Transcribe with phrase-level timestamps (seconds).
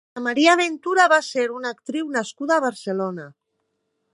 [0.17, 3.29] Ana María Ventura va ser una actriu nascuda a Barcelona.